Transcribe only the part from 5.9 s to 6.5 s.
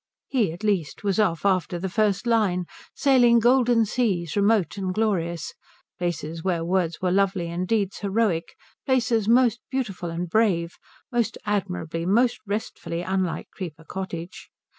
places